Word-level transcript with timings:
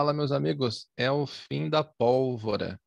Fala, 0.00 0.14
meus 0.14 0.32
amigos, 0.32 0.88
é 0.96 1.10
o 1.10 1.26
fim 1.26 1.68
da 1.68 1.84
pólvora. 1.84 2.80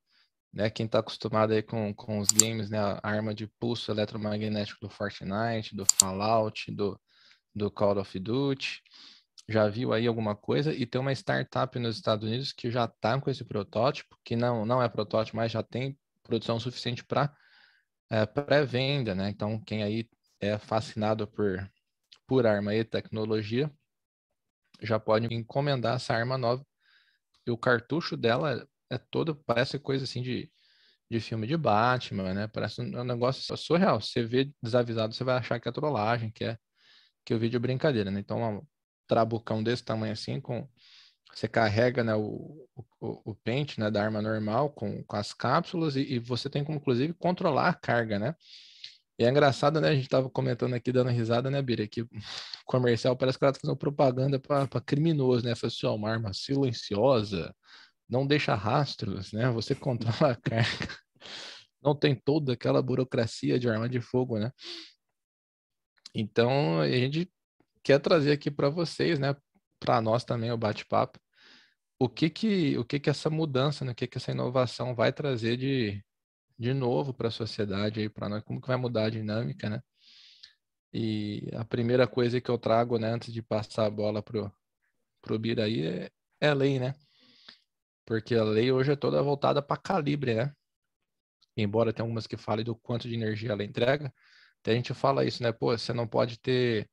Né? 0.52 0.68
Quem 0.72 0.88
está 0.88 0.98
acostumado 0.98 1.54
aí 1.54 1.62
com, 1.62 1.94
com 1.94 2.18
os 2.18 2.30
games, 2.30 2.72
né? 2.72 2.80
A 2.80 3.00
arma 3.04 3.36
de 3.36 3.46
pulso 3.60 3.92
eletromagnético 3.92 4.80
do 4.82 4.90
Fortnite, 4.90 5.76
do 5.76 5.86
Fallout, 5.86 6.72
do, 6.72 7.00
do 7.54 7.70
Call 7.70 8.00
of 8.00 8.20
Duty, 8.20 8.82
já 9.48 9.70
viu 9.70 9.94
aí 9.94 10.08
alguma 10.08 10.36
coisa 10.36 10.74
e 10.74 10.88
tem 10.88 11.00
uma 11.00 11.12
startup 11.12 11.78
nos 11.78 11.98
Estados 11.98 12.28
Unidos 12.28 12.52
que 12.52 12.72
já 12.72 12.86
está 12.86 13.22
com 13.22 13.30
esse 13.30 13.46
protótipo, 13.46 14.18
que 14.26 14.36
não, 14.36 14.66
não 14.66 14.82
é 14.82 14.90
protótipo, 14.90 15.38
mas 15.38 15.52
já 15.52 15.62
tem 15.62 15.96
produção 16.24 16.60
suficiente 16.60 17.04
para 17.04 17.32
é, 18.10 18.26
pré-venda, 18.26 19.14
né? 19.14 19.30
Então, 19.30 19.62
quem 19.62 19.84
aí 19.84 20.10
é 20.40 20.58
fascinado 20.58 21.28
por, 21.28 21.72
por 22.26 22.48
arma 22.48 22.74
e 22.74 22.84
tecnologia, 22.84 23.72
já 24.82 25.00
pode 25.00 25.32
encomendar 25.32 25.98
essa 25.98 26.16
arma 26.16 26.40
nova. 26.40 26.66
E 27.46 27.52
o 27.52 27.58
cartucho 27.58 28.16
dela 28.18 28.68
é 28.90 28.98
todo, 28.98 29.36
parece 29.46 29.80
coisa 29.80 30.04
assim 30.06 30.22
de, 30.22 30.52
de 31.10 31.20
filme 31.20 31.48
de 31.48 31.58
Batman, 31.58 32.34
né? 32.34 32.48
Parece 32.48 32.82
um 32.82 33.04
negócio 33.04 33.56
surreal. 33.58 34.02
Você 34.02 34.24
vê 34.24 34.52
desavisado, 34.62 35.14
você 35.14 35.24
vai 35.24 35.38
achar 35.38 35.60
que 35.60 35.68
é 35.68 35.72
trollagem, 35.72 36.32
que 36.32 36.46
é 36.46 36.58
que 37.26 37.34
o 37.34 37.40
vídeo 37.40 37.58
é 37.58 37.60
brincadeira, 37.60 38.12
né? 38.12 38.20
Então, 38.20 38.58
um 38.58 38.62
trabucão 39.08 39.64
desse 39.64 39.84
tamanho 39.84 40.14
assim, 40.14 40.42
com 40.42 40.68
você 41.34 41.48
carrega 41.48 42.04
né, 42.04 42.14
o, 42.16 42.68
o, 43.00 43.32
o 43.32 43.36
pente 43.36 43.80
né, 43.80 43.90
da 43.90 44.04
arma 44.04 44.22
normal 44.22 44.70
com, 44.70 45.04
com 45.04 45.16
as 45.16 45.34
cápsulas 45.34 45.96
e, 45.96 46.02
e, 46.02 46.20
você 46.20 46.50
tem 46.50 46.64
como, 46.64 46.78
inclusive, 46.78 47.14
controlar 47.14 47.70
a 47.70 47.74
carga, 47.74 48.20
né? 48.20 48.36
É 49.24 49.30
engraçado, 49.30 49.80
né? 49.82 49.90
A 49.90 49.96
gente 49.96 50.04
estava 50.06 50.30
comentando 50.30 50.74
aqui, 50.74 50.92
dando 50.92 51.10
risada, 51.10 51.50
né, 51.50 51.62
Bira? 51.62 51.88
Que 51.88 52.06
comercial 52.66 53.16
parece 53.16 53.38
que 53.38 53.44
ela 53.44 53.54
tá 53.54 53.60
fazendo 53.60 53.78
propaganda 53.78 54.40
para 54.40 54.68
criminoso, 54.82 55.46
né? 55.46 55.56
Fala 55.56 55.72
assim, 55.72 55.88
uma 55.88 56.10
arma 56.10 56.34
silenciosa, 56.34 57.54
não 58.10 58.26
deixa 58.28 58.56
rastros, 58.56 59.32
né? 59.34 59.50
Você 59.52 59.76
controla 59.76 60.34
a 60.34 60.36
carga. 60.36 60.98
Não 61.82 61.96
tem 61.96 62.16
toda 62.16 62.54
aquela 62.54 62.82
burocracia 62.82 63.60
de 63.60 63.70
arma 63.70 63.90
de 63.90 64.00
fogo, 64.02 64.40
né? 64.40 64.52
Então, 66.16 66.80
a 66.80 66.88
gente 66.88 67.32
quer 67.84 68.00
trazer 68.00 68.32
aqui 68.32 68.52
para 68.52 68.70
vocês, 68.70 69.20
né? 69.20 69.36
Para 69.80 70.02
nós 70.02 70.24
também 70.24 70.52
o 70.52 70.58
bate-papo. 70.58 71.20
O 72.00 72.10
que 72.10 72.30
que 72.30 72.78
o 72.78 72.86
que 72.86 73.00
que 73.00 73.10
essa 73.10 73.30
mudança, 73.30 73.86
né? 73.86 73.92
o 73.92 73.96
que 73.96 74.08
que 74.08 74.18
essa 74.18 74.32
inovação 74.32 74.96
vai 74.96 75.14
trazer 75.14 75.58
de 75.58 76.04
de 76.58 76.74
novo 76.74 77.14
para 77.14 77.28
a 77.30 77.32
sociedade 77.32 78.00
aí 78.00 78.10
para 78.10 78.42
como 78.42 78.62
que 78.62 78.68
vai 78.68 78.78
mudar 78.78 79.06
a 79.06 79.10
dinâmica, 79.10 79.70
né? 79.70 79.82
E 80.94 81.50
a 81.54 81.66
primeira 81.66 82.08
coisa 82.08 82.40
que 82.40 82.50
eu 82.50 82.58
trago, 82.58 83.00
né, 83.00 83.10
antes 83.10 83.34
de 83.34 83.42
passar 83.42 83.86
a 83.86 83.90
bola 83.90 84.22
pro 84.22 84.52
pro 85.22 85.40
Biraí 85.40 85.86
é, 85.86 86.12
é 86.42 86.50
a 86.50 86.54
lei, 86.54 86.80
né? 86.80 86.94
Porque 88.06 88.36
a 88.36 88.44
lei 88.44 88.72
hoje 88.72 88.92
é 88.92 88.96
toda 88.96 89.24
voltada 89.24 89.62
para 89.62 89.82
calibre, 89.82 90.36
né? 90.36 90.54
Embora 91.56 91.94
tenha 91.94 92.04
algumas 92.04 92.28
que 92.28 92.38
falem 92.38 92.66
do 92.66 92.76
quanto 92.76 93.08
de 93.08 93.16
energia 93.16 93.52
ela 93.52 93.64
entrega, 93.64 94.14
a 94.66 94.72
gente 94.72 94.94
fala 94.94 95.26
isso, 95.26 95.44
né? 95.44 95.52
Pô, 95.52 95.78
você 95.78 95.94
não 95.94 96.08
pode 96.08 96.40
ter, 96.40 96.90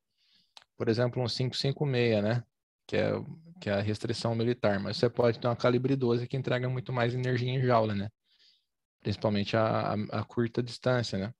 por 0.77 0.89
exemplo, 0.89 1.21
um 1.21 1.27
556, 1.27 2.23
né? 2.23 2.43
Que 2.87 2.97
é, 2.97 3.11
que 3.61 3.69
é 3.69 3.73
a 3.73 3.81
restrição 3.81 4.35
militar, 4.35 4.79
mas 4.79 4.97
você 4.97 5.09
pode 5.09 5.39
ter 5.39 5.47
uma 5.47 5.55
calibre 5.55 5.95
12 5.95 6.27
que 6.27 6.37
entrega 6.37 6.67
muito 6.69 6.91
mais 6.91 7.13
energia 7.13 7.49
em 7.49 7.61
jaula, 7.61 7.95
né? 7.95 8.09
Principalmente 9.01 9.57
a, 9.57 9.93
a, 9.93 9.93
a 10.19 10.23
curta 10.23 10.61
distância, 10.63 11.17
né? 11.17 11.33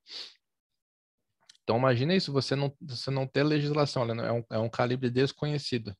Então 1.63 1.77
imagina 1.77 2.15
isso, 2.15 2.33
você 2.33 2.55
não, 2.55 2.75
você 2.81 3.11
não 3.11 3.27
ter 3.27 3.43
legislação, 3.43 4.05
né? 4.05 4.27
é, 4.27 4.31
um, 4.31 4.43
é 4.51 4.59
um 4.59 4.69
calibre 4.69 5.09
desconhecido. 5.09 5.95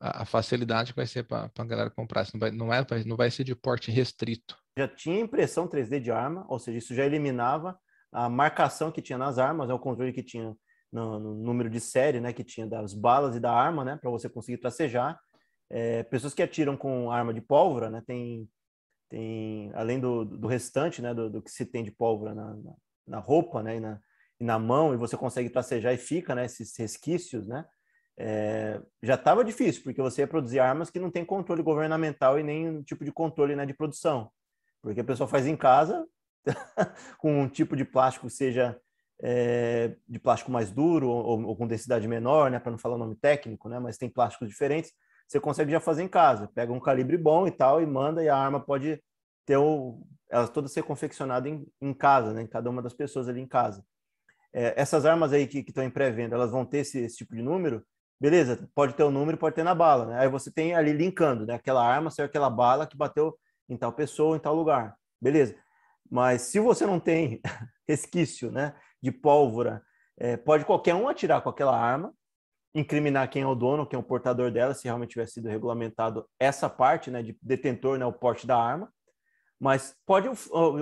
A, 0.00 0.22
a 0.22 0.24
facilidade 0.24 0.92
que 0.92 0.96
vai 0.96 1.06
ser 1.06 1.24
para 1.24 1.50
a 1.56 1.64
galera 1.64 1.90
comprar, 1.90 2.26
não 2.32 2.40
vai, 2.40 2.50
não, 2.50 2.72
é, 2.72 2.84
não 3.06 3.16
vai 3.16 3.30
ser 3.30 3.44
de 3.44 3.54
porte 3.54 3.90
restrito. 3.90 4.56
Já 4.76 4.88
tinha 4.88 5.20
impressão 5.20 5.68
3D 5.68 6.00
de 6.00 6.10
arma, 6.10 6.46
ou 6.48 6.58
seja, 6.58 6.78
isso 6.78 6.94
já 6.94 7.04
eliminava 7.04 7.78
a 8.10 8.28
marcação 8.28 8.90
que 8.90 9.02
tinha 9.02 9.18
nas 9.18 9.38
armas, 9.38 9.70
é 9.70 9.74
o 9.74 9.78
controle 9.78 10.12
que 10.12 10.22
tinha 10.22 10.56
no, 10.90 11.20
no, 11.20 11.34
número 11.34 11.70
de 11.70 11.78
série, 11.78 12.20
né, 12.20 12.32
que 12.32 12.42
tinha 12.42 12.66
das 12.66 12.94
balas 12.94 13.36
e 13.36 13.40
da 13.40 13.52
arma, 13.52 13.84
né, 13.84 13.96
para 13.96 14.10
você 14.10 14.28
conseguir 14.28 14.58
tracejar. 14.58 15.20
É, 15.68 16.02
pessoas 16.02 16.34
que 16.34 16.42
atiram 16.42 16.76
com 16.76 17.12
arma 17.12 17.32
de 17.32 17.40
pólvora, 17.40 17.88
né, 17.90 18.02
tem 18.04 18.48
tem 19.10 19.70
além 19.74 20.00
do, 20.00 20.24
do 20.24 20.46
restante, 20.46 21.02
né, 21.02 21.12
do, 21.12 21.28
do, 21.28 21.42
que 21.42 21.50
se 21.50 21.66
tem 21.66 21.82
de 21.84 21.90
pólvora 21.90 22.34
na, 22.34 22.54
na, 22.54 22.74
na 23.06 23.18
roupa, 23.18 23.62
né, 23.62 23.76
e 23.76 23.80
na, 23.80 24.00
e 24.38 24.44
na, 24.44 24.58
mão, 24.58 24.94
e 24.94 24.96
você 24.96 25.16
consegue 25.16 25.50
tracejar 25.50 25.92
e 25.92 25.98
fica, 25.98 26.34
né, 26.34 26.46
esses 26.46 26.74
resquícios, 26.78 27.46
né, 27.46 27.66
é, 28.16 28.80
já 29.02 29.14
estava 29.16 29.44
difícil, 29.44 29.82
porque 29.82 30.00
você 30.00 30.22
ia 30.22 30.28
produzir 30.28 30.60
armas 30.60 30.90
que 30.90 31.00
não 31.00 31.10
tem 31.10 31.24
controle 31.24 31.62
governamental 31.62 32.38
e 32.38 32.42
nem 32.42 32.82
tipo 32.82 33.04
de 33.04 33.12
controle 33.12 33.56
né, 33.56 33.66
de 33.66 33.74
produção, 33.74 34.30
porque 34.80 35.00
a 35.00 35.04
pessoa 35.04 35.28
faz 35.28 35.46
em 35.46 35.56
casa 35.56 36.06
com 37.18 37.42
um 37.42 37.48
tipo 37.48 37.74
de 37.76 37.84
plástico 37.84 38.30
seja 38.30 38.80
é, 39.22 39.96
de 40.08 40.18
plástico 40.18 40.52
mais 40.52 40.70
duro 40.70 41.08
ou, 41.08 41.42
ou 41.44 41.56
com 41.56 41.66
densidade 41.66 42.06
menor, 42.06 42.50
né, 42.50 42.60
para 42.60 42.70
não 42.70 42.78
falar 42.78 42.94
o 42.94 42.98
nome 42.98 43.16
técnico, 43.16 43.68
né, 43.68 43.80
mas 43.80 43.98
tem 43.98 44.08
plásticos 44.08 44.48
diferentes, 44.48 44.92
você 45.30 45.38
consegue 45.38 45.70
já 45.70 45.78
fazer 45.78 46.02
em 46.02 46.08
casa. 46.08 46.50
Pega 46.52 46.72
um 46.72 46.80
calibre 46.80 47.16
bom 47.16 47.46
e 47.46 47.52
tal 47.52 47.80
e 47.80 47.86
manda 47.86 48.22
e 48.22 48.28
a 48.28 48.36
arma 48.36 48.58
pode 48.58 49.00
ter 49.46 49.56
o, 49.56 50.04
ela 50.28 50.48
toda 50.48 50.66
ser 50.66 50.82
confeccionada 50.82 51.48
em, 51.48 51.64
em 51.80 51.94
casa, 51.94 52.32
né? 52.32 52.42
Em 52.42 52.48
cada 52.48 52.68
uma 52.68 52.82
das 52.82 52.92
pessoas 52.92 53.28
ali 53.28 53.40
em 53.40 53.46
casa. 53.46 53.84
É, 54.52 54.74
essas 54.76 55.06
armas 55.06 55.32
aí 55.32 55.46
que 55.46 55.60
estão 55.60 55.84
em 55.84 55.90
pré-venda, 55.90 56.34
elas 56.34 56.50
vão 56.50 56.64
ter 56.64 56.78
esse, 56.78 56.98
esse, 56.98 57.18
tipo 57.18 57.36
de 57.36 57.42
número, 57.42 57.86
beleza? 58.20 58.68
Pode 58.74 58.94
ter 58.94 59.04
o 59.04 59.10
número, 59.10 59.38
pode 59.38 59.54
ter 59.54 59.62
na 59.62 59.72
bala, 59.72 60.06
né? 60.06 60.18
Aí 60.18 60.28
você 60.28 60.50
tem 60.50 60.74
ali 60.74 60.92
linkando, 60.92 61.46
né? 61.46 61.54
Aquela 61.54 61.86
arma 61.86 62.10
saiu 62.10 62.26
aquela 62.26 62.50
bala 62.50 62.84
que 62.84 62.96
bateu 62.96 63.38
em 63.68 63.76
tal 63.76 63.92
pessoa, 63.92 64.36
em 64.36 64.40
tal 64.40 64.56
lugar, 64.56 64.96
beleza? 65.22 65.54
Mas 66.10 66.42
se 66.42 66.58
você 66.58 66.84
não 66.84 66.98
tem 66.98 67.40
resquício, 67.88 68.50
né? 68.50 68.74
De 69.00 69.12
pólvora, 69.12 69.80
é, 70.18 70.36
pode 70.36 70.64
qualquer 70.64 70.96
um 70.96 71.08
atirar 71.08 71.40
com 71.40 71.50
aquela 71.50 71.78
arma 71.80 72.12
incriminar 72.74 73.28
quem 73.28 73.42
é 73.42 73.46
o 73.46 73.54
dono, 73.54 73.86
quem 73.86 73.96
é 73.96 74.00
o 74.00 74.04
portador 74.04 74.50
dela, 74.50 74.74
se 74.74 74.84
realmente 74.84 75.10
tiver 75.10 75.26
sido 75.26 75.48
regulamentado 75.48 76.26
essa 76.38 76.68
parte, 76.68 77.10
né, 77.10 77.22
de 77.22 77.36
detentor, 77.42 77.98
né, 77.98 78.06
o 78.06 78.12
porte 78.12 78.46
da 78.46 78.56
arma. 78.56 78.92
Mas 79.58 79.94
pode 80.06 80.28
o, 80.28 80.34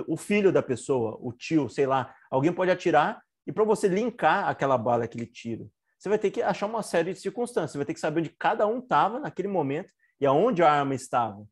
o 0.07 0.15
filho 0.15 0.51
da 0.51 0.63
pessoa, 0.63 1.17
o 1.19 1.33
tio, 1.33 1.67
sei 1.69 1.85
lá, 1.85 2.13
alguém 2.31 2.53
pode 2.53 2.71
atirar 2.71 3.21
e 3.45 3.51
para 3.51 3.63
você 3.63 3.87
linkar 3.87 4.47
aquela 4.47 4.77
bala, 4.77 5.05
aquele 5.05 5.25
tiro, 5.25 5.71
você 5.97 6.07
vai 6.07 6.17
ter 6.17 6.31
que 6.31 6.41
achar 6.41 6.65
uma 6.65 6.81
série 6.81 7.13
de 7.13 7.19
circunstâncias, 7.19 7.71
você 7.71 7.77
vai 7.77 7.85
ter 7.85 7.93
que 7.93 7.99
saber 7.99 8.21
onde 8.21 8.29
cada 8.29 8.65
um 8.65 8.79
estava 8.79 9.19
naquele 9.19 9.49
momento 9.49 9.91
e 10.21 10.25
aonde 10.25 10.63
a 10.63 10.71
arma 10.71 10.95
estava. 10.95 11.45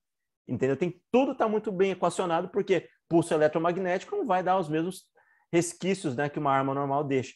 Entendeu? 0.47 0.77
Tem 0.77 1.01
tudo 1.11 1.33
está 1.33 1.49
muito 1.49 1.71
bem 1.71 1.91
equacionado 1.91 2.47
porque 2.49 2.87
pulso 3.09 3.33
eletromagnético 3.33 4.15
não 4.15 4.25
vai 4.25 4.41
dar 4.41 4.57
os 4.57 4.69
mesmos 4.69 5.03
resquícios, 5.51 6.15
né, 6.15 6.29
que 6.29 6.39
uma 6.39 6.51
arma 6.51 6.73
normal 6.73 7.03
deixa. 7.03 7.33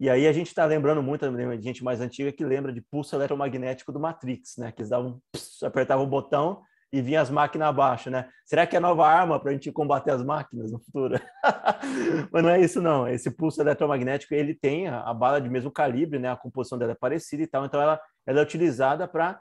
E 0.00 0.08
aí 0.08 0.26
a 0.26 0.32
gente 0.32 0.46
está 0.46 0.64
lembrando 0.64 1.02
muito 1.02 1.30
de 1.30 1.62
gente 1.62 1.84
mais 1.84 2.00
antiga 2.00 2.32
que 2.32 2.42
lembra 2.42 2.72
de 2.72 2.80
pulso 2.80 3.14
eletromagnético 3.14 3.92
do 3.92 4.00
Matrix, 4.00 4.56
né? 4.56 4.72
Que 4.72 4.80
eles 4.80 4.88
davam, 4.88 5.20
apertavam 5.62 6.06
o 6.06 6.08
botão 6.08 6.62
e 6.90 7.02
vinha 7.02 7.20
as 7.20 7.28
máquinas 7.28 7.68
abaixo, 7.68 8.08
né? 8.08 8.26
Será 8.46 8.66
que 8.66 8.74
é 8.74 8.80
nova 8.80 9.06
arma 9.06 9.38
para 9.38 9.50
a 9.50 9.52
gente 9.52 9.70
combater 9.70 10.12
as 10.12 10.24
máquinas 10.24 10.72
no 10.72 10.78
futuro? 10.78 11.20
Mas 12.32 12.42
não 12.42 12.48
é 12.48 12.58
isso 12.58 12.80
não. 12.80 13.06
Esse 13.06 13.30
pulso 13.30 13.60
eletromagnético 13.60 14.32
ele 14.32 14.54
tem 14.54 14.88
a, 14.88 15.02
a, 15.02 15.12
bala 15.12 15.38
de 15.38 15.50
mesmo 15.50 15.70
calibre, 15.70 16.18
né? 16.18 16.30
A 16.30 16.36
composição 16.36 16.78
dela 16.78 16.92
é 16.92 16.96
parecida 16.96 17.42
e 17.42 17.46
tal. 17.46 17.66
Então 17.66 17.78
ela, 17.78 18.00
ela 18.26 18.40
é 18.40 18.42
utilizada 18.42 19.06
para 19.06 19.38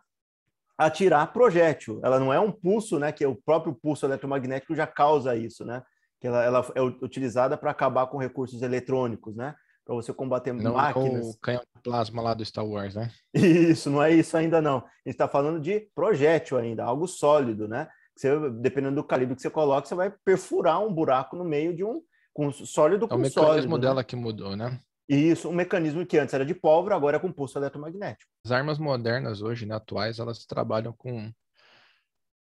atirar 0.77 1.31
projétil. 1.31 2.01
Ela 2.03 2.19
não 2.19 2.33
é 2.33 2.39
um 2.39 2.51
pulso, 2.51 2.99
né? 2.99 3.13
Que 3.13 3.23
é 3.23 3.27
o 3.29 3.35
próprio 3.45 3.73
pulso 3.73 4.05
eletromagnético 4.05 4.75
já 4.75 4.85
causa 4.85 5.37
isso, 5.37 5.63
né? 5.63 5.81
Que 6.19 6.27
ela, 6.27 6.43
ela 6.43 6.67
é 6.75 6.81
utilizada 6.81 7.55
para 7.55 7.71
acabar 7.71 8.07
com 8.07 8.17
recursos 8.17 8.61
eletrônicos, 8.61 9.37
né? 9.37 9.55
Para 9.89 9.95
você 9.95 10.13
combater 10.13 10.53
não 10.53 10.75
máquinas. 10.75 11.33
o 11.33 11.39
canhão 11.39 11.63
de 11.75 11.81
plasma 11.81 12.21
lá 12.21 12.35
do 12.35 12.45
Star 12.45 12.63
Wars, 12.63 12.93
né? 12.93 13.09
Isso, 13.33 13.89
não 13.89 14.03
é 14.03 14.13
isso 14.13 14.37
ainda 14.37 14.61
não. 14.61 14.77
A 14.77 14.81
gente 14.81 15.15
está 15.15 15.27
falando 15.27 15.59
de 15.59 15.89
projétil 15.95 16.59
ainda, 16.59 16.83
algo 16.83 17.07
sólido, 17.07 17.67
né? 17.67 17.89
Você, 18.15 18.29
dependendo 18.51 18.97
do 18.97 19.03
calibre 19.03 19.35
que 19.35 19.41
você 19.41 19.49
coloca, 19.49 19.87
você 19.87 19.95
vai 19.95 20.13
perfurar 20.23 20.79
um 20.79 20.93
buraco 20.93 21.35
no 21.35 21.43
meio 21.43 21.75
de 21.75 21.83
um 21.83 22.03
com 22.31 22.51
sólido 22.51 23.07
com 23.07 23.15
sólido. 23.15 23.39
É 23.39 23.41
o 23.41 23.43
mecanismo 23.45 23.77
né? 23.77 23.81
dela 23.81 24.03
que 24.03 24.15
mudou, 24.15 24.55
né? 24.55 24.79
Isso, 25.07 25.49
um 25.49 25.53
mecanismo 25.53 26.05
que 26.05 26.19
antes 26.19 26.35
era 26.35 26.45
de 26.45 26.53
pólvora, 26.53 26.95
agora 26.95 27.17
é 27.17 27.19
com 27.19 27.31
pulso 27.31 27.57
eletromagnético. 27.57 28.31
As 28.45 28.51
armas 28.51 28.77
modernas 28.77 29.41
hoje, 29.41 29.65
né, 29.65 29.73
atuais, 29.73 30.19
elas 30.19 30.45
trabalham 30.45 30.93
com 30.93 31.31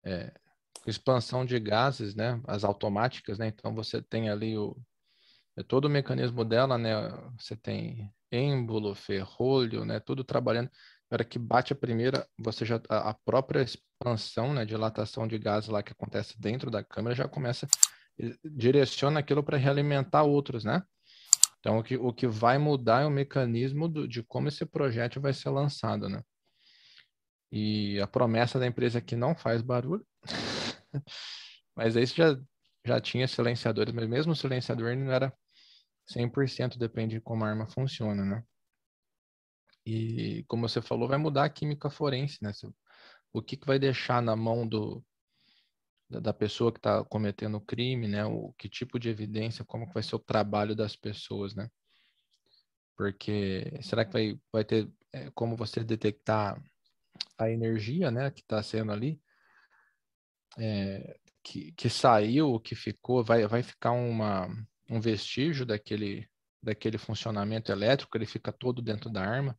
é, 0.05 0.33
expansão 0.85 1.47
de 1.47 1.61
gases, 1.61 2.17
né? 2.17 2.41
As 2.49 2.65
automáticas, 2.65 3.39
né? 3.39 3.47
Então 3.47 3.73
você 3.73 4.03
tem 4.03 4.29
ali 4.29 4.59
o, 4.59 4.77
é 5.61 5.65
todo 5.65 5.87
o 5.87 5.91
mecanismo 5.91 6.45
dela, 6.45 6.77
né? 6.79 6.93
Você 7.39 7.57
tem 7.57 8.13
êmbolo, 8.31 8.95
ferrolho, 8.95 9.85
né? 9.85 10.01
Tudo 10.01 10.25
trabalhando. 10.25 10.71
Na 11.11 11.17
hora 11.17 11.25
que 11.25 11.39
bate 11.39 11.73
a 11.73 11.77
primeira, 11.77 12.27
você 12.39 12.65
já 12.65 12.81
a 12.89 13.15
própria 13.15 13.63
expansão, 13.63 14.55
né? 14.55 14.65
Dilatação 14.65 15.27
de 15.27 15.39
gás 15.39 15.69
lá 15.69 15.83
que 15.83 15.93
acontece 15.93 16.41
dentro 16.41 16.71
da 16.71 16.85
câmera 16.85 17.15
já 17.15 17.29
começa 17.29 17.67
direciona 18.45 19.21
aquilo 19.21 19.43
para 19.43 19.57
realimentar 19.57 20.25
outros, 20.25 20.65
né? 20.65 20.83
Então 21.59 21.79
o 21.79 21.83
que, 21.83 21.97
o 21.97 22.13
que 22.13 22.27
vai 22.27 22.59
mudar 22.59 23.03
é 23.03 23.07
o 23.07 23.11
mecanismo 23.11 23.89
do, 23.89 24.09
de 24.09 24.23
como 24.23 24.49
esse 24.49 24.65
projeto 24.65 25.21
vai 25.21 25.33
ser 25.33 25.51
lançado, 25.51 26.09
né? 26.09 26.23
E 27.53 28.01
a 28.01 28.07
promessa 28.07 28.59
da 28.59 28.67
empresa 28.67 28.99
é 28.99 29.03
que 29.03 29.17
não 29.17 29.35
faz 29.35 29.61
barulho. 29.61 30.07
mas 31.77 31.97
aí 31.97 32.07
já, 32.07 32.39
já 32.85 33.01
tinha 33.01 33.27
silenciadores, 33.27 33.93
mas 33.93 34.09
mesmo 34.09 34.33
o 34.33 34.37
silenciador 34.37 34.97
não 34.97 35.13
era 35.13 35.33
100%, 36.13 36.79
depende 36.79 37.17
de 37.17 37.21
como 37.21 37.45
a 37.45 37.49
arma 37.49 37.69
funciona, 37.69 38.25
né? 38.25 38.45
E 39.87 40.45
como 40.49 40.69
você 40.69 40.83
falou, 40.83 41.09
vai 41.09 41.19
mudar 41.19 41.45
a 41.45 41.51
química 41.51 41.89
forense, 41.89 42.39
né? 42.43 42.53
O 43.33 43.41
que, 43.43 43.57
que 43.57 43.67
vai 43.67 43.79
deixar 43.79 44.21
na 44.21 44.37
mão 44.37 44.67
do, 44.67 45.05
da 46.09 46.33
pessoa 46.35 46.73
que 46.73 46.79
está 46.79 47.05
cometendo 47.05 47.57
o 47.57 47.61
crime, 47.61 48.09
né? 48.09 48.25
O 48.25 48.53
que 48.59 48.69
tipo 48.69 48.99
de 48.99 49.09
evidência, 49.09 49.65
como 49.65 49.87
que 49.87 49.95
vai 49.95 50.03
ser 50.03 50.17
o 50.17 50.19
trabalho 50.19 50.75
das 50.75 50.97
pessoas, 50.97 51.55
né? 51.55 51.69
Porque 52.97 53.79
será 53.83 54.05
que 54.05 54.13
vai, 54.13 54.41
vai 54.53 54.65
ter 54.65 54.91
é, 55.13 55.31
como 55.31 55.57
você 55.57 55.83
detectar 55.83 56.63
a 57.39 57.51
energia, 57.51 58.11
né, 58.11 58.31
que 58.31 58.41
está 58.41 58.63
sendo 58.63 58.93
ali, 58.93 59.21
é, 60.59 61.19
que, 61.43 61.73
que 61.73 61.89
saiu, 61.89 62.61
que 62.61 62.75
ficou, 62.75 63.25
vai, 63.25 63.47
vai 63.47 63.63
ficar 63.63 63.93
uma, 63.93 64.49
um 64.91 65.01
vestígio 65.01 65.65
daquele, 65.65 66.29
daquele 66.61 66.99
funcionamento 66.99 67.71
elétrico, 67.71 68.17
ele 68.19 68.27
fica 68.27 68.53
todo 68.53 68.83
dentro 68.83 69.09
da 69.09 69.23
arma. 69.23 69.59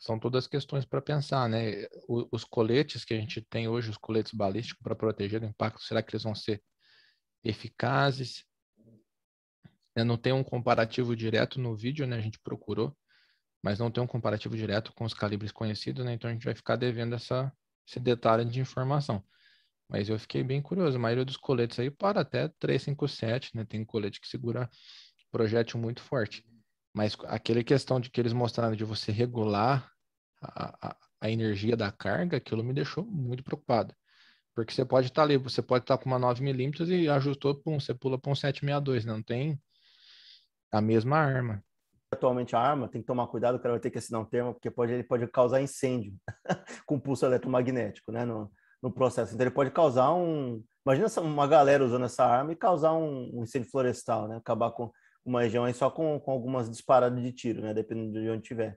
São 0.00 0.18
todas 0.18 0.48
questões 0.48 0.84
para 0.84 1.02
pensar, 1.02 1.48
né? 1.48 1.86
O, 2.08 2.26
os 2.32 2.42
coletes 2.42 3.04
que 3.04 3.14
a 3.14 3.16
gente 3.16 3.42
tem 3.42 3.68
hoje, 3.68 3.90
os 3.90 3.98
coletes 3.98 4.32
balísticos 4.32 4.82
para 4.82 4.96
proteger 4.96 5.38
do 5.38 5.46
impacto, 5.46 5.82
será 5.82 6.02
que 6.02 6.10
eles 6.10 6.24
vão 6.24 6.34
ser 6.34 6.60
eficazes? 7.44 8.44
Eu 9.94 10.06
não 10.06 10.16
tem 10.16 10.32
um 10.32 10.42
comparativo 10.42 11.14
direto 11.14 11.60
no 11.60 11.76
vídeo, 11.76 12.06
né? 12.06 12.16
A 12.16 12.20
gente 12.20 12.40
procurou, 12.40 12.96
mas 13.62 13.78
não 13.78 13.90
tem 13.90 14.02
um 14.02 14.06
comparativo 14.06 14.56
direto 14.56 14.92
com 14.94 15.04
os 15.04 15.12
calibres 15.12 15.52
conhecidos, 15.52 16.04
né? 16.04 16.14
Então 16.14 16.30
a 16.30 16.32
gente 16.32 16.44
vai 16.44 16.54
ficar 16.54 16.76
devendo 16.76 17.14
essa, 17.14 17.52
esse 17.86 18.00
detalhe 18.00 18.46
de 18.46 18.58
informação. 18.58 19.22
Mas 19.92 20.08
eu 20.08 20.18
fiquei 20.18 20.42
bem 20.42 20.62
curioso. 20.62 20.96
A 20.96 21.00
maioria 21.00 21.24
dos 21.24 21.36
coletes 21.36 21.78
aí 21.78 21.90
para 21.90 22.22
até 22.22 22.48
357, 22.58 23.54
né? 23.54 23.66
Tem 23.66 23.84
colete 23.84 24.22
que 24.22 24.26
segura 24.26 24.70
projétil 25.30 25.78
muito 25.78 26.00
forte. 26.00 26.42
Mas 26.94 27.14
aquele 27.26 27.62
questão 27.62 28.00
de 28.00 28.10
que 28.10 28.18
eles 28.18 28.32
mostraram 28.32 28.74
de 28.74 28.84
você 28.84 29.12
regular 29.12 29.92
a, 30.40 30.88
a, 30.88 30.96
a 31.20 31.30
energia 31.30 31.76
da 31.76 31.92
carga, 31.92 32.38
aquilo 32.38 32.64
me 32.64 32.72
deixou 32.72 33.04
muito 33.04 33.44
preocupado. 33.44 33.94
Porque 34.54 34.72
você 34.72 34.82
pode 34.82 35.08
estar 35.08 35.22
tá 35.22 35.22
ali, 35.24 35.36
você 35.36 35.60
pode 35.60 35.84
estar 35.84 35.98
tá 35.98 36.02
com 36.02 36.08
uma 36.08 36.18
9mm 36.18 36.88
e 36.88 37.08
ajustou, 37.10 37.54
pum, 37.54 37.78
você 37.78 37.92
pula 37.92 38.18
para 38.18 38.32
um 38.32 38.34
762, 38.34 39.04
né? 39.04 39.12
não 39.12 39.22
tem 39.22 39.60
a 40.70 40.80
mesma 40.80 41.18
arma. 41.18 41.62
Atualmente 42.10 42.56
a 42.56 42.60
arma 42.60 42.88
tem 42.88 43.02
que 43.02 43.06
tomar 43.06 43.26
cuidado, 43.26 43.56
o 43.56 43.58
cara 43.58 43.74
vai 43.74 43.80
ter 43.80 43.90
que 43.90 43.98
assinar 43.98 44.22
um 44.22 44.26
termo, 44.26 44.54
porque 44.54 44.70
pode, 44.70 44.92
ele 44.92 45.04
pode 45.04 45.26
causar 45.28 45.60
incêndio 45.60 46.14
com 46.86 46.98
pulso 46.98 47.26
eletromagnético, 47.26 48.10
né? 48.10 48.24
No, 48.24 48.50
no 48.82 48.90
processo. 48.90 49.34
Então 49.34 49.44
ele 49.44 49.54
pode 49.54 49.70
causar 49.70 50.12
um. 50.12 50.62
Imagina 50.84 51.06
uma 51.20 51.46
galera 51.46 51.84
usando 51.84 52.04
essa 52.04 52.24
arma 52.24 52.52
e 52.52 52.56
causar 52.56 52.92
um, 52.92 53.42
incêndio 53.42 53.70
florestal, 53.70 54.26
né? 54.26 54.36
Acabar 54.36 54.72
com 54.72 54.90
uma 55.24 55.42
região 55.42 55.64
aí 55.64 55.72
só 55.72 55.88
com, 55.88 56.18
com 56.18 56.32
algumas 56.32 56.68
disparadas 56.68 57.22
de 57.22 57.32
tiro, 57.32 57.62
né? 57.62 57.72
Dependendo 57.72 58.20
de 58.20 58.28
onde 58.28 58.42
tiver. 58.42 58.76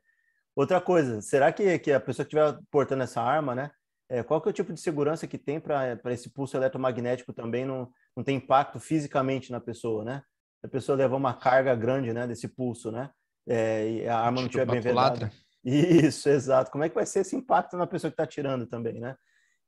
Outra 0.56 0.80
coisa, 0.80 1.20
será 1.22 1.52
que, 1.52 1.80
que 1.80 1.92
a 1.92 2.00
pessoa 2.00 2.26
que 2.26 2.36
estiver 2.36 2.60
portando 2.72 3.04
essa 3.04 3.22
arma, 3.22 3.56
né? 3.56 3.72
É, 4.08 4.22
qual 4.22 4.40
que 4.40 4.48
é 4.48 4.52
o 4.52 4.54
tipo 4.54 4.72
de 4.72 4.80
segurança 4.80 5.26
que 5.26 5.38
tem 5.38 5.60
para 5.60 6.00
esse 6.14 6.30
pulso 6.30 6.56
eletromagnético 6.56 7.34
também 7.34 7.66
não, 7.66 7.90
não 8.16 8.24
ter 8.24 8.34
impacto 8.34 8.80
fisicamente 8.80 9.52
na 9.52 9.60
pessoa, 9.60 10.06
né? 10.06 10.22
A 10.64 10.68
pessoa 10.68 10.96
levar 10.96 11.18
uma 11.18 11.34
carga 11.34 11.76
grande, 11.76 12.14
né? 12.14 12.28
Desse 12.28 12.48
pulso, 12.48 12.92
né? 12.92 13.10
É, 13.48 13.90
e 13.90 14.08
a 14.08 14.20
arma 14.20 14.42
não 14.42 14.46
estiver 14.46 14.68
bem 14.68 14.80
vedada. 14.80 15.32
Isso, 15.64 16.30
exato. 16.30 16.70
Como 16.70 16.84
é 16.84 16.90
que 16.90 16.96
vai 16.96 17.06
ser 17.06 17.22
esse 17.22 17.36
impacto 17.36 17.76
na 17.76 17.88
pessoa 17.88 18.12
que 18.12 18.14
está 18.14 18.24
atirando 18.24 18.68
também, 18.68 19.00
né? 19.00 19.16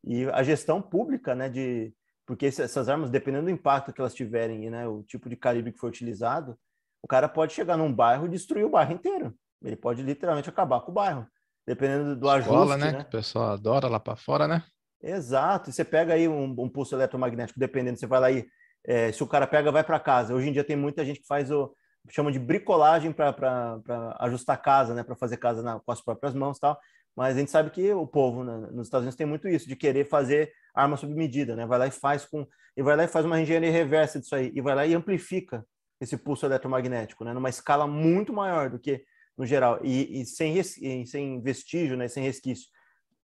E 0.08 0.30
a 0.30 0.42
gestão 0.42 0.82
pública, 0.82 1.36
né? 1.36 1.50
De 1.50 1.94
porque 2.26 2.46
essas 2.46 2.90
armas, 2.90 3.10
dependendo 3.10 3.46
do 3.46 3.52
impacto 3.52 3.94
que 3.94 4.02
elas 4.02 4.14
tiverem, 4.14 4.70
né? 4.70 4.88
O 4.88 5.04
tipo 5.04 5.30
de 5.30 5.36
calibre 5.36 5.72
que 5.72 5.80
for 5.80 5.88
utilizado, 5.88 6.58
o 7.02 7.08
cara 7.08 7.28
pode 7.28 7.54
chegar 7.54 7.78
num 7.78 7.94
bairro 7.94 8.26
e 8.26 8.30
destruir 8.30 8.66
o 8.66 8.70
bairro 8.70 8.94
inteiro. 8.94 9.34
Ele 9.64 9.76
pode 9.76 10.02
literalmente 10.04 10.50
acabar 10.50 10.82
com 10.82 10.92
o 10.92 10.94
bairro, 10.94 11.28
dependendo 11.66 12.16
do 12.16 12.38
Escola, 12.38 12.76
ajuste, 12.76 12.80
né? 12.80 12.92
né? 12.92 13.04
Que 13.04 13.10
o 13.10 13.12
pessoal 13.12 13.52
adora 13.52 13.88
lá 13.88 14.00
para 14.00 14.16
fora, 14.16 14.48
né? 14.48 14.64
Exato. 15.02 15.70
E 15.70 15.74
você 15.74 15.86
pega 15.86 16.14
aí 16.14 16.28
um, 16.28 16.56
um, 16.58 16.70
pulso 16.70 16.96
eletromagnético, 16.96 17.60
dependendo, 17.60 18.00
você 18.00 18.08
vai 18.08 18.20
lá 18.20 18.32
e 18.32 18.46
é, 18.86 19.12
se 19.12 19.24
o 19.24 19.28
cara 19.28 19.48
pega, 19.48 19.72
vai 19.72 19.84
para 19.84 20.00
casa. 20.00 20.34
Hoje 20.34 20.50
em 20.50 20.54
dia 20.54 20.64
tem 20.64 20.76
muita 20.76 21.06
gente 21.06 21.22
que 21.22 21.28
faz 21.28 21.52
o 21.52 21.74
chama 22.10 22.32
de 22.32 22.40
bricolagem 22.40 23.12
para 23.12 24.16
ajustar 24.20 24.62
casa, 24.62 24.94
né? 24.94 25.04
Para 25.04 25.16
fazer 25.16 25.38
casa 25.38 25.62
na, 25.62 25.80
com 25.80 25.92
as 25.92 26.02
próprias 26.02 26.34
mãos, 26.34 26.60
tal. 26.60 26.80
Mas 27.18 27.36
a 27.36 27.40
gente 27.40 27.50
sabe 27.50 27.72
que 27.72 27.92
o 27.92 28.06
povo 28.06 28.44
né, 28.44 28.56
nos 28.72 28.86
Estados 28.86 29.04
Unidos 29.04 29.16
tem 29.16 29.26
muito 29.26 29.48
isso 29.48 29.68
de 29.68 29.76
querer 29.76 30.08
fazer 30.08 30.54
arma 30.74 30.96
sob 30.96 31.14
medida, 31.16 31.56
né? 31.56 31.66
Vai 31.66 31.80
lá 31.80 31.88
e 31.88 31.92
faz 31.92 32.24
com 32.26 32.48
e 32.76 32.84
vai 32.84 32.96
lá 32.96 33.06
e 33.06 33.08
faz 33.08 33.26
uma 33.26 33.42
engenharia 33.42 33.72
reversa 33.72 34.20
disso 34.20 34.36
aí 34.36 34.52
e 34.54 34.62
vai 34.62 34.76
lá 34.76 34.86
e 34.86 34.94
amplifica 34.94 35.66
esse 36.00 36.16
pulso 36.16 36.46
eletromagnético, 36.46 37.24
né? 37.24 37.34
Numa 37.34 37.50
escala 37.50 37.88
muito 37.88 38.32
maior 38.32 38.70
do 38.70 38.78
que 38.78 39.04
no 39.36 39.46
geral, 39.46 39.80
e, 39.84 40.22
e 40.22 40.26
sem, 40.26 40.62
sem 41.06 41.42
vestígio, 41.42 41.96
né, 41.96 42.08
sem 42.08 42.24
resquício. 42.24 42.68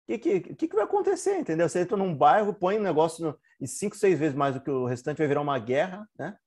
O 0.07 0.17
que, 0.17 0.39
que, 0.39 0.67
que, 0.67 0.75
vai 0.75 0.85
acontecer, 0.85 1.37
entendeu? 1.37 1.67
Você 1.67 1.81
entra 1.81 1.97
num 1.97 2.15
bairro, 2.15 2.53
põe 2.53 2.79
um 2.79 2.83
negócio 2.83 3.25
no, 3.25 3.37
e 3.59 3.67
cinco, 3.67 3.95
seis 3.97 4.17
vezes 4.17 4.33
mais 4.33 4.53
do 4.53 4.61
que 4.61 4.71
o 4.71 4.85
restante, 4.85 5.17
vai 5.17 5.27
virar 5.27 5.41
uma 5.41 5.59
guerra, 5.59 6.07
né? 6.17 6.37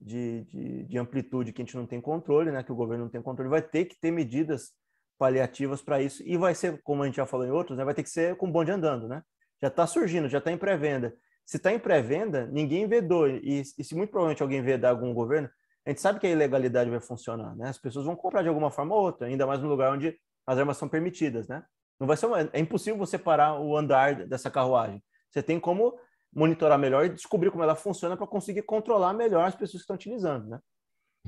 De, 0.00 0.44
de, 0.44 0.82
de, 0.84 0.98
amplitude 0.98 1.52
que 1.52 1.62
a 1.62 1.64
gente 1.64 1.76
não 1.76 1.86
tem 1.86 2.00
controle, 2.00 2.50
né? 2.50 2.64
Que 2.64 2.72
o 2.72 2.74
governo 2.74 3.04
não 3.04 3.10
tem 3.10 3.22
controle, 3.22 3.48
vai 3.48 3.62
ter 3.62 3.84
que 3.84 3.96
ter 4.00 4.10
medidas 4.10 4.72
paliativas 5.18 5.82
para 5.82 6.00
isso 6.00 6.22
e 6.24 6.36
vai 6.36 6.54
ser, 6.54 6.80
como 6.82 7.02
a 7.02 7.06
gente 7.06 7.16
já 7.16 7.26
falou 7.26 7.46
em 7.46 7.50
outros, 7.50 7.78
né? 7.78 7.84
Vai 7.84 7.94
ter 7.94 8.02
que 8.02 8.10
ser 8.10 8.36
com 8.36 8.50
bonde 8.50 8.70
andando, 8.70 9.08
né? 9.08 9.22
Já 9.62 9.68
está 9.68 9.86
surgindo, 9.86 10.28
já 10.28 10.38
está 10.38 10.50
em 10.50 10.58
pré-venda. 10.58 11.14
Se 11.46 11.56
está 11.56 11.72
em 11.72 11.78
pré-venda, 11.78 12.46
ninguém 12.46 12.86
vedou 12.86 13.28
e, 13.28 13.60
e 13.60 13.84
se 13.84 13.94
muito 13.94 14.10
provavelmente 14.10 14.42
alguém 14.42 14.62
vedar 14.62 14.90
algum 14.90 15.12
governo, 15.12 15.48
a 15.86 15.90
gente 15.90 16.00
sabe 16.00 16.18
que 16.18 16.26
a 16.26 16.30
ilegalidade 16.30 16.90
vai 16.90 17.00
funcionar, 17.00 17.54
né? 17.56 17.68
As 17.68 17.78
pessoas 17.78 18.06
vão 18.06 18.16
comprar 18.16 18.42
de 18.42 18.48
alguma 18.48 18.70
forma 18.70 18.94
ou 18.94 19.02
outra, 19.02 19.26
ainda 19.26 19.46
mais 19.46 19.60
no 19.60 19.68
lugar 19.68 19.92
onde 19.92 20.18
as 20.46 20.58
armas 20.58 20.76
são 20.76 20.88
permitidas, 20.88 21.46
né? 21.48 21.62
Não 22.00 22.06
vai 22.06 22.16
ser 22.16 22.26
uma... 22.26 22.40
é 22.52 22.58
impossível 22.58 22.98
você 22.98 23.18
parar 23.18 23.60
o 23.60 23.76
andar 23.76 24.26
dessa 24.26 24.50
carruagem. 24.50 25.02
Você 25.30 25.42
tem 25.42 25.60
como 25.60 25.98
monitorar 26.32 26.78
melhor 26.78 27.04
e 27.04 27.10
descobrir 27.10 27.50
como 27.50 27.62
ela 27.62 27.76
funciona 27.76 28.16
para 28.16 28.26
conseguir 28.26 28.62
controlar 28.62 29.12
melhor 29.12 29.46
as 29.46 29.54
pessoas 29.54 29.82
que 29.82 29.84
estão 29.84 29.96
utilizando, 29.96 30.48
né? 30.48 30.58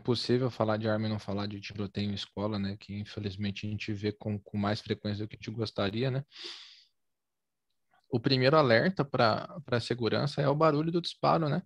Impossível 0.06 0.48
falar 0.52 0.76
de 0.76 0.88
arma 0.88 1.06
e 1.06 1.10
não 1.10 1.18
falar 1.18 1.48
de 1.48 1.60
tiroteio 1.60 2.08
em 2.08 2.14
escola, 2.14 2.60
né? 2.60 2.76
Que 2.78 2.94
infelizmente 2.94 3.66
a 3.66 3.70
gente 3.70 3.92
vê 3.92 4.12
com, 4.12 4.38
com 4.38 4.56
mais 4.56 4.80
frequência 4.80 5.24
do 5.24 5.28
que 5.28 5.34
a 5.34 5.38
gente 5.38 5.50
gostaria, 5.50 6.12
né? 6.12 6.24
O 8.08 8.20
primeiro 8.20 8.56
alerta 8.56 9.04
para 9.04 9.60
a 9.66 9.80
segurança 9.80 10.40
é 10.40 10.48
o 10.48 10.54
barulho 10.54 10.92
do 10.92 11.00
disparo, 11.00 11.48
né? 11.48 11.60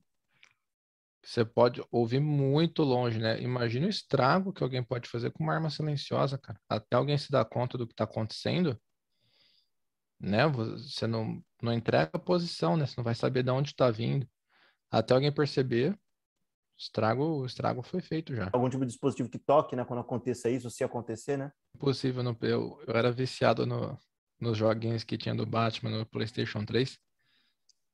Você 1.23 1.45
pode 1.45 1.85
ouvir 1.91 2.19
muito 2.19 2.83
longe, 2.83 3.19
né? 3.19 3.39
Imagina 3.43 3.85
o 3.85 3.91
estrago 3.91 4.55
que 4.55 4.63
alguém 4.63 4.83
pode 4.83 5.07
fazer 5.07 5.31
com 5.33 5.45
uma 5.45 5.53
arma 5.53 5.69
silenciosa, 5.69 6.39
cara. 6.39 6.59
Até 6.67 6.97
alguém 6.97 7.19
se 7.19 7.31
dar 7.31 7.45
conta 7.45 7.77
do 7.77 7.87
que 7.87 7.93
está 7.93 8.05
acontecendo, 8.05 8.81
né? 10.19 10.47
Você 10.47 11.07
não, 11.07 11.45
não 11.63 11.75
entrega 11.75 12.13
a 12.15 12.19
posição, 12.19 12.75
né? 12.75 12.87
Você 12.87 12.95
não 12.97 13.05
vai 13.05 13.15
saber 13.15 13.43
de 13.43 13.51
onde 13.51 13.69
está 13.69 13.91
vindo. 13.91 14.27
Até 14.91 15.13
alguém 15.13 15.31
perceber, 15.31 15.95
estrago, 16.81 17.23
o 17.23 17.47
estrago 17.47 17.83
foi 17.83 18.01
feito 18.01 18.35
já. 18.35 18.49
Algum 18.53 18.69
tipo 18.69 18.85
de 18.85 18.91
dispositivo 18.91 19.29
que 19.29 19.39
toque, 19.39 19.77
né? 19.77 19.85
Quando 19.85 20.01
aconteça 20.01 20.49
isso, 20.49 20.71
se 20.71 20.83
acontecer, 20.83 21.37
né? 21.37 21.53
Impossível. 21.77 22.23
No, 22.23 22.37
eu, 22.41 22.83
eu 22.87 22.97
era 22.97 23.13
viciado 23.13 23.67
no, 23.67 23.99
nos 24.41 24.57
joguinhos 24.57 25.05
que 25.05 25.19
tinha 25.19 25.35
do 25.35 25.45
Batman 25.45 25.91
no 25.91 26.07
PlayStation 26.07 26.65
3. 26.65 26.99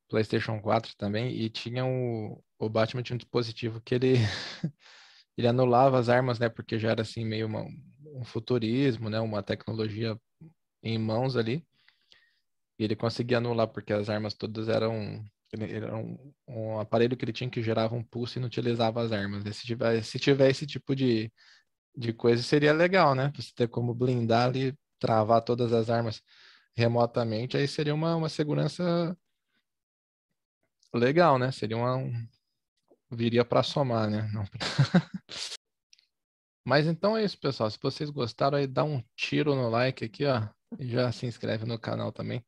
PlayStation 0.08 0.60
4 0.60 0.94
também, 0.96 1.34
e 1.34 1.50
tinha 1.50 1.84
o, 1.84 2.40
o 2.60 2.68
Batman 2.68 3.02
tinha 3.02 3.14
um 3.14 3.18
dispositivo 3.18 3.80
que 3.80 3.92
ele, 3.92 4.14
ele 5.36 5.48
anulava 5.48 5.98
as 5.98 6.08
armas, 6.08 6.38
né? 6.38 6.48
Porque 6.48 6.78
já 6.78 6.90
era 6.90 7.02
assim 7.02 7.24
meio 7.24 7.48
uma, 7.48 7.64
um 8.14 8.24
futurismo, 8.24 9.10
né? 9.10 9.18
Uma 9.18 9.42
tecnologia 9.42 10.16
em 10.80 10.96
mãos 10.96 11.36
ali. 11.36 11.66
E 12.78 12.84
ele 12.84 12.94
conseguia 12.94 13.38
anular, 13.38 13.66
porque 13.66 13.92
as 13.92 14.08
armas 14.08 14.34
todas 14.34 14.68
eram. 14.68 15.24
Era 15.52 15.96
um, 15.96 16.32
um 16.48 16.80
aparelho 16.80 17.16
que 17.16 17.24
ele 17.24 17.32
tinha 17.32 17.48
que 17.48 17.62
gerava 17.62 17.94
um 17.94 18.02
pulso 18.02 18.38
e 18.38 18.40
não 18.40 18.46
utilizava 18.48 19.02
as 19.02 19.12
armas. 19.12 19.44
Se 19.56 19.64
tiver, 19.66 20.02
se 20.02 20.18
tiver 20.18 20.50
esse 20.50 20.66
tipo 20.66 20.94
de, 20.94 21.32
de 21.96 22.12
coisa, 22.12 22.42
seria 22.42 22.72
legal, 22.72 23.14
né? 23.14 23.32
Você 23.36 23.52
ter 23.54 23.68
como 23.68 23.94
blindar 23.94 24.48
ali, 24.48 24.76
travar 24.98 25.42
todas 25.42 25.72
as 25.72 25.90
armas 25.90 26.22
remotamente, 26.76 27.56
aí 27.56 27.66
seria 27.68 27.94
uma, 27.94 28.16
uma 28.16 28.28
segurança 28.28 29.16
legal, 30.94 31.38
né? 31.38 31.52
Seria 31.52 31.76
uma, 31.76 31.96
um, 31.96 32.28
viria 33.10 33.44
para 33.44 33.62
somar, 33.62 34.10
né? 34.10 34.28
Não... 34.32 34.44
Mas 36.64 36.86
então 36.86 37.16
é 37.16 37.24
isso, 37.24 37.38
pessoal. 37.38 37.70
Se 37.70 37.78
vocês 37.80 38.10
gostaram, 38.10 38.58
aí 38.58 38.66
dá 38.66 38.82
um 38.84 39.02
tiro 39.14 39.54
no 39.54 39.68
like 39.70 40.04
aqui, 40.04 40.24
ó. 40.26 40.48
E 40.78 40.88
já 40.88 41.12
se 41.12 41.24
inscreve 41.26 41.64
no 41.64 41.78
canal 41.78 42.12
também. 42.12 42.44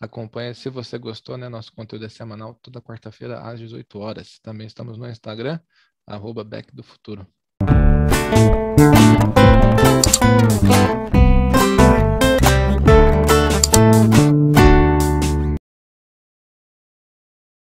Acompanhe 0.00 0.54
se 0.54 0.68
você 0.68 0.98
gostou, 0.98 1.36
né? 1.36 1.48
Nosso 1.48 1.72
conteúdo 1.72 2.04
é 2.04 2.08
semanal, 2.08 2.54
toda 2.54 2.80
quarta-feira 2.80 3.40
às 3.40 3.58
18 3.58 3.98
horas. 3.98 4.38
Também 4.40 4.66
estamos 4.66 4.98
no 4.98 5.08
Instagram, 5.08 5.58
arroba 6.06 6.44
Back 6.44 6.74
do 6.74 6.82
Futuro. 6.82 7.26